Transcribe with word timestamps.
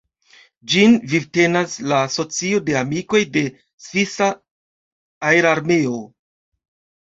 Ĝin 0.71 0.93
vivtenas 1.09 1.75
la 1.91 1.99
Asocio 2.05 2.61
de 2.69 2.77
amikoj 2.79 3.21
de 3.37 3.43
svisa 3.89 4.31
aerarmeo. 5.31 6.01